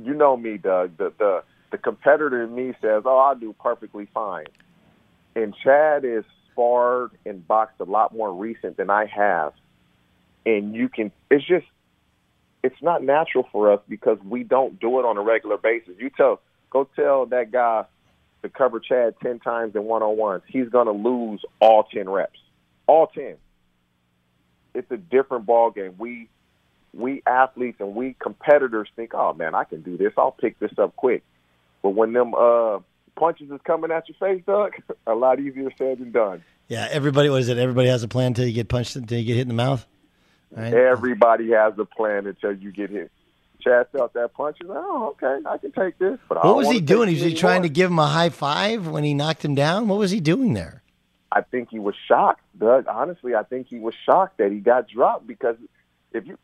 you 0.01 0.13
know 0.13 0.37
me, 0.37 0.57
Doug. 0.57 0.97
The 0.97 1.13
the 1.17 1.43
the 1.71 1.77
competitor 1.77 2.43
in 2.43 2.53
me 2.53 2.73
says, 2.81 3.03
"Oh, 3.05 3.17
I'll 3.17 3.35
do 3.35 3.53
perfectly 3.53 4.07
fine." 4.13 4.47
And 5.35 5.55
Chad 5.63 6.03
is 6.05 6.23
sparred 6.51 7.11
and 7.25 7.47
boxed 7.47 7.79
a 7.79 7.85
lot 7.85 8.13
more 8.13 8.33
recent 8.33 8.77
than 8.77 8.89
I 8.89 9.05
have, 9.05 9.53
and 10.45 10.75
you 10.75 10.89
can. 10.89 11.11
It's 11.29 11.45
just, 11.45 11.65
it's 12.63 12.81
not 12.81 13.03
natural 13.03 13.47
for 13.51 13.71
us 13.71 13.81
because 13.87 14.19
we 14.23 14.43
don't 14.43 14.79
do 14.79 14.99
it 14.99 15.05
on 15.05 15.17
a 15.17 15.21
regular 15.21 15.57
basis. 15.57 15.93
You 15.97 16.09
tell, 16.09 16.41
go 16.69 16.87
tell 16.95 17.25
that 17.27 17.51
guy 17.51 17.85
to 18.41 18.49
cover 18.49 18.79
Chad 18.79 19.15
ten 19.21 19.39
times 19.39 19.75
in 19.75 19.83
one 19.83 20.01
on 20.01 20.17
ones. 20.17 20.43
He's 20.47 20.69
going 20.69 20.87
to 20.87 20.93
lose 20.93 21.41
all 21.59 21.83
ten 21.83 22.09
reps 22.09 22.39
all 22.87 23.07
ten. 23.07 23.35
It's 24.73 24.89
a 24.91 24.97
different 24.97 25.45
ball 25.45 25.71
game. 25.71 25.95
We 25.97 26.29
we 26.93 27.23
athletes 27.25 27.77
and 27.79 27.95
we 27.95 28.15
competitors 28.19 28.89
think, 28.95 29.13
oh 29.13 29.33
man, 29.33 29.55
I 29.55 29.63
can 29.63 29.81
do 29.81 29.97
this. 29.97 30.13
I'll 30.17 30.31
pick 30.31 30.59
this 30.59 30.71
up 30.77 30.95
quick. 30.95 31.23
But 31.81 31.91
when 31.91 32.13
them 32.13 32.33
uh, 32.35 32.79
punches 33.15 33.49
is 33.49 33.59
coming 33.63 33.91
at 33.91 34.07
your 34.07 34.17
face, 34.19 34.43
Doug, 34.45 34.73
a 35.07 35.15
lot 35.15 35.39
easier 35.39 35.71
said 35.77 35.99
than 35.99 36.11
done. 36.11 36.43
Yeah, 36.67 36.87
everybody. 36.89 37.29
What 37.29 37.41
is 37.41 37.49
it? 37.49 37.57
Everybody 37.57 37.89
has 37.89 38.03
a 38.03 38.07
plan 38.07 38.27
until 38.27 38.45
you 38.45 38.53
get 38.53 38.69
punched, 38.69 38.95
until 38.95 39.19
you 39.19 39.25
get 39.25 39.35
hit 39.35 39.41
in 39.41 39.47
the 39.49 39.53
mouth. 39.53 39.85
Right? 40.51 40.73
Everybody 40.73 41.51
has 41.51 41.73
a 41.77 41.85
plan 41.85 42.27
until 42.27 42.53
you 42.53 42.71
get 42.71 42.89
hit. 42.89 43.11
Chad 43.61 43.87
felt 43.91 44.13
that 44.13 44.33
punch. 44.33 44.57
He's 44.59 44.67
like, 44.67 44.77
oh, 44.81 45.15
okay, 45.21 45.47
I 45.47 45.57
can 45.57 45.71
take 45.71 45.97
this. 45.97 46.17
But 46.27 46.43
what 46.43 46.57
was 46.57 46.69
he 46.69 46.81
doing? 46.81 47.09
Was 47.09 47.21
he 47.21 47.33
trying 47.33 47.61
to 47.61 47.69
give 47.69 47.91
him 47.91 47.99
a 47.99 48.07
high 48.07 48.29
five 48.29 48.87
when 48.87 49.03
he 49.03 49.13
knocked 49.13 49.45
him 49.45 49.55
down? 49.55 49.87
What 49.87 49.99
was 49.99 50.11
he 50.11 50.19
doing 50.19 50.53
there? 50.53 50.80
I 51.31 51.41
think 51.41 51.69
he 51.69 51.79
was 51.79 51.95
shocked, 52.07 52.41
Doug. 52.57 52.87
Honestly, 52.87 53.35
I 53.35 53.43
think 53.43 53.67
he 53.67 53.79
was 53.79 53.93
shocked 54.05 54.39
that 54.39 54.51
he 54.51 54.59
got 54.59 54.89
dropped 54.89 55.25
because 55.25 55.55
if 56.13 56.27
you 56.27 56.37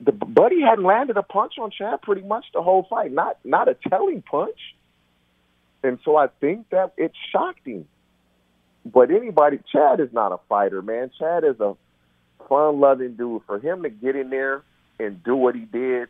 the 0.00 0.12
buddy 0.12 0.60
hadn't 0.60 0.84
landed 0.84 1.16
a 1.16 1.22
punch 1.22 1.54
on 1.58 1.70
Chad 1.70 2.02
pretty 2.02 2.22
much 2.22 2.46
the 2.52 2.62
whole 2.62 2.86
fight, 2.88 3.12
not 3.12 3.38
not 3.44 3.68
a 3.68 3.76
telling 3.88 4.22
punch, 4.22 4.58
and 5.82 5.98
so 6.04 6.16
I 6.16 6.28
think 6.40 6.70
that 6.70 6.92
it 6.96 7.12
shocked 7.32 7.66
him. 7.66 7.86
But 8.84 9.10
anybody, 9.10 9.58
Chad 9.70 10.00
is 10.00 10.12
not 10.12 10.32
a 10.32 10.38
fighter, 10.48 10.80
man. 10.80 11.10
Chad 11.18 11.44
is 11.44 11.60
a 11.60 11.74
fun-loving 12.48 13.14
dude. 13.14 13.42
For 13.46 13.58
him 13.58 13.82
to 13.82 13.90
get 13.90 14.16
in 14.16 14.30
there 14.30 14.62
and 14.98 15.22
do 15.22 15.36
what 15.36 15.54
he 15.54 15.62
did, 15.62 16.08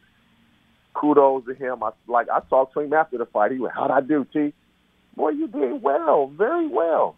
kudos 0.95 1.47
to 1.47 1.55
him. 1.55 1.83
I 1.83 1.91
like 2.07 2.29
I 2.31 2.41
talked 2.49 2.75
to 2.75 2.81
him 2.81 2.93
after 2.93 3.19
the 3.19 3.27
fight. 3.27 3.53
He 3.53 3.59
went, 3.59 3.75
"How'd 3.75 3.91
I 3.91 4.01
do, 4.01 4.25
T?" 4.33 4.53
Boy, 5.17 5.31
you 5.31 5.49
did 5.49 5.83
well, 5.83 6.29
very 6.29 6.69
well 6.69 7.17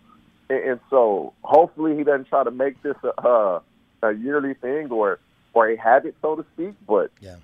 and, 0.51 0.59
and 0.71 0.81
so 0.91 1.33
hopefully 1.43 1.97
he 1.97 2.05
doesn't 2.05 2.29
try 2.29 2.45
to 2.45 2.51
make 2.51 2.83
this 2.83 2.97
a, 3.03 3.27
a, 3.29 3.63
a 4.03 4.13
yearly 4.13 4.55
thing 4.55 4.91
or 4.91 5.19
for 5.53 5.69
a 5.69 5.77
habit, 5.77 6.15
so 6.21 6.37
to 6.37 6.45
speak. 6.55 6.75
But 6.87 7.11
Yeah. 7.21 7.37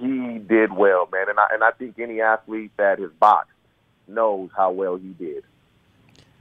he 0.00 0.38
did 0.38 0.72
well, 0.72 1.08
man. 1.12 1.28
And 1.28 1.38
I 1.38 1.46
and 1.52 1.62
I 1.62 1.70
think 1.72 1.98
any 1.98 2.20
athlete 2.20 2.72
that 2.78 2.98
has 2.98 3.10
boxed 3.20 3.50
knows 4.08 4.50
how 4.56 4.70
well 4.70 4.96
he 4.96 5.08
did. 5.10 5.44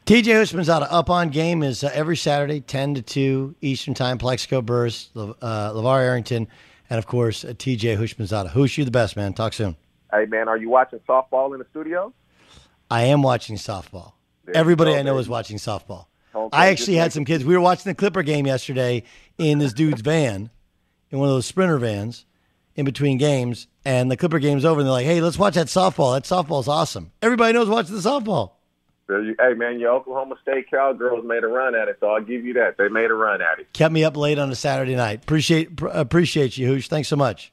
TJ 0.06 0.24
Houshmandzadeh 0.26 0.88
up 0.90 1.10
on 1.10 1.30
game 1.30 1.64
is 1.64 1.82
uh, 1.84 1.90
every 1.94 2.18
Saturday, 2.18 2.60
10 2.60 2.96
to 2.96 3.02
2 3.02 3.56
Eastern 3.62 3.94
Time, 3.94 4.18
Plaxico 4.18 4.62
Burress, 4.62 5.10
Le- 5.14 5.34
uh, 5.42 5.72
LaVar 5.72 6.02
Arrington, 6.02 6.48
and 6.90 7.00
of 7.00 7.08
course, 7.08 7.46
uh, 7.46 7.50
TJ 7.54 7.98
Houshmandzadeh. 7.98 8.50
Who's 8.50 8.78
you 8.78 8.84
the 8.84 8.92
best, 8.92 9.16
man? 9.16 9.32
Talk 9.34 9.54
soon. 9.54 9.78
Hey, 10.12 10.26
man, 10.26 10.50
are 10.50 10.58
you 10.58 10.70
watching 10.70 11.00
softball 11.08 11.54
in 11.54 11.60
the 11.60 11.66
studio? 11.72 12.12
I 12.92 13.04
am 13.04 13.24
watching 13.24 13.56
softball. 13.56 14.12
Everybody 14.54 14.94
I 14.96 15.02
know 15.02 15.18
is 15.18 15.30
watching 15.30 15.58
softball. 15.58 16.08
I 16.52 16.68
actually 16.68 16.96
had 16.96 17.14
some 17.14 17.26
kids. 17.26 17.46
We 17.46 17.54
were 17.56 17.62
watching 17.62 17.90
the 17.90 17.96
Clipper 17.96 18.24
game 18.24 18.46
yesterday 18.48 19.04
in 19.38 19.60
this 19.60 19.74
dude's 19.74 20.02
van, 20.04 20.50
in 21.12 21.20
one 21.20 21.30
of 21.30 21.36
those 21.36 21.46
sprinter 21.46 21.78
vans, 21.78 22.26
in 22.76 22.86
between 22.86 23.18
games. 23.18 23.68
And 23.86 24.10
the 24.10 24.18
Clipper 24.18 24.40
game's 24.40 24.66
over, 24.66 24.80
and 24.80 24.88
they're 24.88 24.92
like, 24.94 25.06
"Hey, 25.06 25.22
let's 25.22 25.38
watch 25.38 25.56
that 25.56 25.68
softball. 25.68 26.16
That 26.16 26.24
softball's 26.24 26.68
awesome." 26.68 27.12
Everybody 27.22 27.54
knows 27.54 27.70
watching 27.70 27.96
the 27.96 28.02
softball. 28.02 28.52
You, 29.10 29.36
hey, 29.40 29.54
man, 29.54 29.80
your 29.80 29.92
Oklahoma 29.92 30.36
State 30.42 30.72
Cowgirls 30.72 31.24
made 31.26 31.44
a 31.44 31.48
run 31.48 31.76
at 31.76 31.88
it, 31.88 31.98
so 32.00 32.08
I'll 32.08 32.22
give 32.24 32.46
you 32.46 32.54
that. 32.54 32.78
They 32.78 32.88
made 32.88 33.12
a 33.12 33.14
run 33.14 33.42
at 33.42 33.60
it. 33.60 33.72
Kept 33.74 33.94
me 33.94 34.04
up 34.04 34.18
late 34.18 34.40
on 34.40 34.50
a 34.50 34.56
Saturday 34.56 34.96
night. 34.96 35.22
Appreciate 35.24 35.76
pr- 35.76 35.88
appreciate 35.90 36.58
you, 36.58 36.68
Hoosh. 36.68 36.88
Thanks 36.88 37.10
so 37.10 37.16
much. 37.16 37.53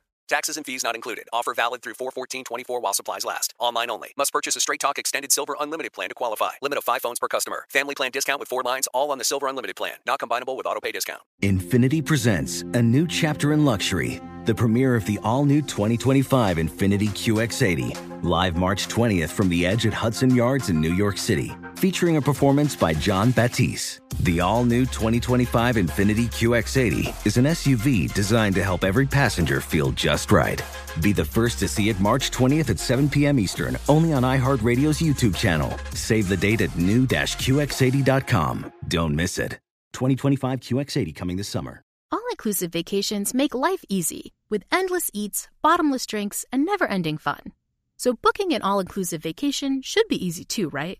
Taxes 0.31 0.55
and 0.55 0.65
fees 0.65 0.81
not 0.81 0.95
included. 0.95 1.27
Offer 1.33 1.53
valid 1.53 1.81
through 1.81 1.95
41424 1.95 2.79
while 2.79 2.93
supplies 2.93 3.25
last. 3.25 3.53
Online 3.59 3.89
only. 3.89 4.13
Must 4.15 4.31
purchase 4.31 4.55
a 4.55 4.61
Straight 4.61 4.79
Talk 4.79 4.97
Extended 4.97 5.29
Silver 5.29 5.57
Unlimited 5.59 5.91
plan 5.91 6.07
to 6.07 6.15
qualify. 6.15 6.51
Limit 6.61 6.77
of 6.77 6.85
5 6.85 7.01
phones 7.01 7.19
per 7.19 7.27
customer. 7.27 7.65
Family 7.67 7.95
plan 7.95 8.11
discount 8.11 8.39
with 8.39 8.47
4 8.47 8.63
lines 8.63 8.87
all 8.93 9.11
on 9.11 9.17
the 9.17 9.25
Silver 9.25 9.47
Unlimited 9.47 9.75
plan. 9.75 9.95
Not 10.05 10.21
combinable 10.21 10.55
with 10.55 10.65
auto 10.65 10.79
pay 10.79 10.93
discount. 10.93 11.19
Infiniti 11.41 12.05
presents 12.05 12.61
a 12.61 12.81
new 12.81 13.05
chapter 13.07 13.51
in 13.51 13.65
luxury, 13.65 14.21
the 14.45 14.55
premiere 14.55 14.95
of 14.95 15.05
the 15.05 15.19
all 15.21 15.43
new 15.43 15.61
2025 15.61 16.55
Infiniti 16.55 17.09
QX80, 17.09 18.23
live 18.23 18.55
March 18.55 18.87
20th 18.87 19.31
from 19.31 19.49
the 19.49 19.65
edge 19.65 19.85
at 19.85 19.93
Hudson 19.93 20.33
Yards 20.33 20.69
in 20.69 20.79
New 20.79 20.93
York 20.93 21.17
City, 21.17 21.51
featuring 21.81 22.17
a 22.17 22.21
performance 22.21 22.75
by 22.75 22.93
Jon 22.93 23.31
Batiste. 23.31 24.01
The 24.19 24.39
all 24.39 24.63
new 24.63 24.85
2025 24.85 25.77
Infiniti 25.77 26.27
QX80 26.27 27.25
is 27.25 27.37
an 27.37 27.45
SUV 27.45 28.13
designed 28.13 28.53
to 28.53 28.63
help 28.63 28.83
every 28.83 29.07
passenger 29.07 29.59
feel 29.59 29.91
just 29.91 30.31
right. 30.31 30.61
Be 31.01 31.11
the 31.11 31.25
first 31.25 31.57
to 31.57 31.67
see 31.67 31.89
it 31.89 31.99
March 31.99 32.29
20th 32.29 32.69
at 32.69 32.77
7 32.77 33.09
p.m. 33.09 33.39
Eastern, 33.39 33.79
only 33.89 34.13
on 34.13 34.21
iHeartRadio's 34.21 35.01
YouTube 35.01 35.35
channel. 35.35 35.75
Save 35.95 36.29
the 36.29 36.37
date 36.37 36.61
at 36.61 36.77
new-QX80.com. 36.77 38.73
Don't 38.87 39.15
miss 39.15 39.39
it. 39.39 39.53
2025 39.93 40.59
QX80 40.59 41.15
coming 41.15 41.37
this 41.37 41.49
summer. 41.49 41.81
All 42.11 42.21
inclusive 42.29 42.71
vacations 42.71 43.33
make 43.33 43.55
life 43.55 43.83
easy 43.89 44.33
with 44.51 44.63
endless 44.71 45.09
eats, 45.15 45.47
bottomless 45.63 46.05
drinks, 46.05 46.45
and 46.53 46.63
never 46.63 46.85
ending 46.85 47.17
fun. 47.17 47.53
So, 47.97 48.13
booking 48.13 48.53
an 48.53 48.61
all 48.61 48.79
inclusive 48.79 49.23
vacation 49.23 49.81
should 49.81 50.07
be 50.07 50.23
easy 50.23 50.43
too, 50.43 50.69
right? 50.69 50.99